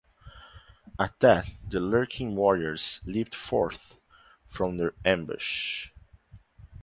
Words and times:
At 0.97 1.19
that, 1.19 1.45
the 1.69 1.79
lurking 1.79 2.35
warriors 2.35 3.01
leap 3.05 3.35
forth 3.35 3.99
from 4.49 4.77
their 4.77 4.95
ambush. 5.05 5.89